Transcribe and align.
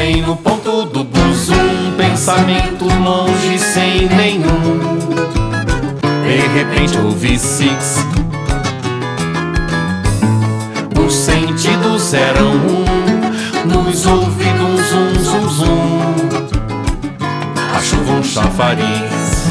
Homem 0.00 0.22
no 0.22 0.34
ponto 0.34 0.86
do 0.86 1.04
bus, 1.04 1.50
um 1.50 1.92
pensamento 1.94 2.86
longe 2.86 3.58
sem 3.58 4.08
nenhum. 4.08 4.80
De 6.24 6.58
repente 6.58 6.98
ouvi 6.98 7.38
six. 7.38 7.98
Os 10.98 11.12
sentidos 11.12 12.14
eram 12.14 12.52
um, 12.52 13.66
nos 13.66 14.06
ouvidos 14.06 14.90
um 14.90 15.22
zum 15.22 15.48
zum. 15.50 16.00
A 17.76 17.82
chuva 17.82 18.12
um 18.12 18.24
chafariz. 18.24 19.50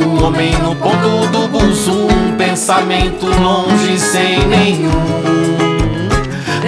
Um 0.00 0.24
homem 0.24 0.52
no 0.62 0.74
ponto 0.76 1.26
do 1.30 1.48
bus, 1.48 1.86
um 1.88 2.34
pensamento 2.38 3.26
longe 3.26 3.98
sem 3.98 4.46
nenhum. 4.46 5.47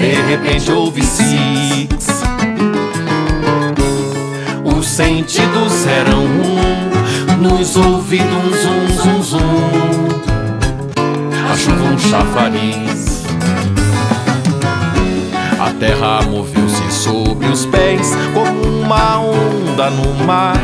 De 0.01 0.15
repente 0.23 0.73
ouvi 0.73 1.05
six. 1.05 2.23
Os 4.65 4.87
sentidos 4.87 5.87
eram 5.87 6.25
um, 6.25 7.37
nos 7.43 7.77
ouvidos 7.77 8.65
um 8.65 8.89
zum 8.89 9.23
zum 9.23 9.23
zum. 9.23 9.41
A 11.53 11.55
chuva 11.55 11.85
um 11.85 11.99
chafariz. 11.99 13.27
A 15.61 15.71
terra 15.79 16.23
moveu-se 16.23 16.91
sob 16.91 17.45
os 17.45 17.67
pés 17.67 18.17
como 18.33 18.83
uma 18.83 19.19
onda 19.21 19.91
no 19.91 20.15
mar 20.25 20.57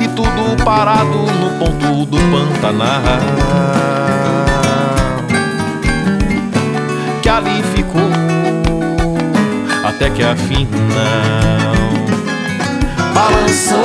e 0.00 0.08
tudo 0.08 0.60
parado 0.64 1.18
no 1.18 1.50
ponto 1.60 2.06
do 2.06 2.18
Pantanal. 2.32 3.81
Até 10.02 10.10
que 10.10 10.22
afim 10.24 10.66
não 10.66 11.92
balançou. 13.14 13.78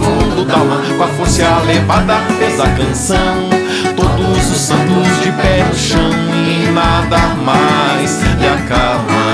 Fundo 0.00 0.44
da 0.44 0.54
alma, 0.54 0.82
com 0.96 1.04
a 1.04 1.08
força 1.08 1.42
elevada, 1.62 2.16
fez 2.38 2.58
a 2.58 2.68
canção. 2.70 3.48
Todos 3.96 4.50
os 4.50 4.58
santos 4.58 5.22
de 5.22 5.30
pé 5.30 5.64
no 5.68 5.74
chão 5.76 6.10
e 6.34 6.70
nada 6.72 7.18
mais 7.44 8.20
lhe 8.40 8.48
acalma. 8.48 9.30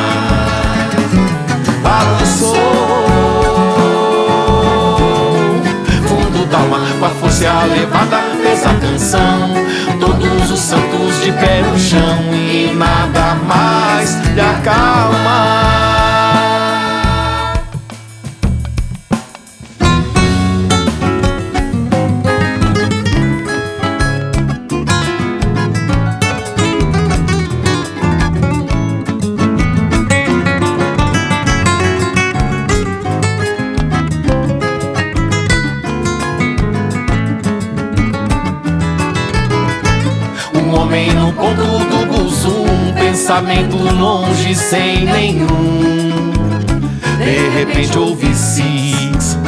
Balançou. 1.83 2.57
Fundo 6.07 6.45
da 6.47 6.59
alma, 6.59 6.81
com 6.99 7.07
a 7.07 7.11
força 7.11 7.45
elevada, 7.45 8.19
fez 8.43 8.67
a 8.67 8.75
canção. 8.75 9.55
Todos 9.99 10.51
os 10.51 10.61
santos 10.61 11.23
de 11.25 11.33
pé 11.33 11.63
no 11.63 11.79
chão 11.79 12.36
mais 13.47 14.11
lhe 14.35 14.41
acalma. 14.41 15.47
Um 40.55 40.75
homem 40.75 41.13
no 41.13 41.33
ponto 41.33 41.86
pensamento 43.17 43.79
longe 43.79 44.55
sem 44.55 45.07
nenhum. 45.07 46.33
De 47.17 47.49
repente 47.49 47.99
ouvi 47.99 48.35
six. 48.35 49.39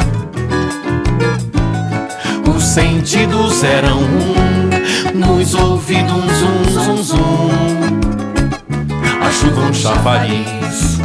Os 2.51 2.63
sentidos 2.63 3.63
eram 3.63 3.99
um, 3.99 4.71
nos 5.13 5.53
ouvidos 5.53 6.41
um 6.41 6.63
zum 6.65 6.81
zum 6.83 7.03
zum. 7.03 7.51
A 9.21 9.31
chuva 9.31 9.61
um 9.61 9.73
chafariz. 9.73 10.99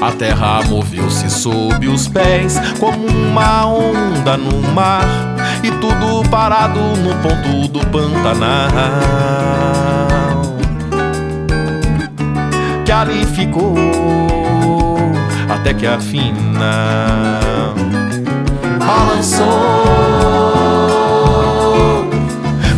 A 0.00 0.12
terra 0.12 0.62
moveu-se 0.68 1.28
sob 1.28 1.88
os 1.88 2.06
pés 2.06 2.60
como 2.78 3.08
uma 3.08 3.66
onda 3.66 4.36
no 4.36 4.62
mar 4.72 5.04
e 5.64 5.70
tudo 5.72 6.22
parado 6.30 6.78
no 6.78 7.12
ponto 7.16 7.66
do 7.66 7.80
Pantanal. 7.88 9.08
Que 12.88 12.92
ali 12.92 13.22
ficou 13.26 13.74
até 15.46 15.74
que 15.74 15.86
afina 15.86 17.38
balançou. 18.78 19.44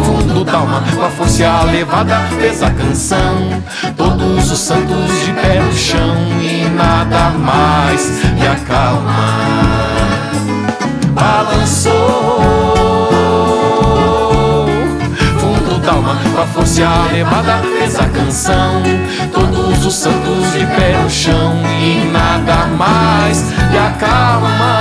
Fundo 0.04 0.44
da 0.44 0.54
alma, 0.54 0.82
com 0.96 1.04
a 1.04 1.10
força 1.10 1.44
elevada, 1.68 2.18
fez 2.40 2.60
a 2.60 2.72
canção. 2.72 3.62
Todos 3.96 4.50
os 4.50 4.58
santos 4.58 5.24
de 5.24 5.32
pé 5.32 5.60
no 5.60 5.72
chão 5.72 6.16
e 6.42 6.68
nada 6.70 7.30
mais 7.30 8.20
lhe 8.34 8.48
acalma. 8.48 9.38
Balançou. 11.14 11.92
Fundo 15.38 15.78
da 15.78 15.92
alma, 15.92 16.16
com 16.34 16.42
a 16.42 16.46
força 16.46 16.82
elevada, 17.12 17.58
fez 17.78 17.96
a 17.96 18.08
canção. 18.08 18.82
Os 19.86 19.94
santos 19.96 20.52
de 20.52 20.64
pé 20.66 20.96
no 21.02 21.10
chão 21.10 21.56
e 21.80 22.04
nada 22.12 22.66
mais 22.76 23.50
lhe 23.72 23.78
acalma. 23.78 24.79